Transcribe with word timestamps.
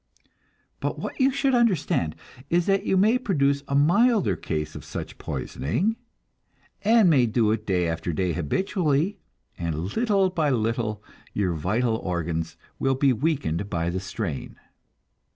But 0.79 0.97
what 0.97 1.19
you 1.21 1.29
should 1.29 1.53
understand 1.53 2.15
is 2.49 2.65
that 2.65 2.87
you 2.87 2.97
may 2.97 3.19
produce 3.19 3.61
a 3.67 3.75
milder 3.75 4.35
case 4.35 4.73
of 4.73 4.83
such 4.83 5.19
poisoning, 5.19 5.95
and 6.81 7.07
may 7.07 7.27
do 7.27 7.51
it 7.51 7.67
day 7.67 7.87
after 7.87 8.11
day 8.11 8.33
habitually, 8.33 9.19
and 9.59 9.93
little 9.95 10.31
by 10.31 10.49
little 10.49 11.03
your 11.33 11.53
vital 11.53 11.97
organs 11.97 12.57
will 12.79 12.95
be 12.95 13.13
weakened 13.13 13.69
by 13.69 13.91
the 13.91 13.99
strain. 13.99 14.55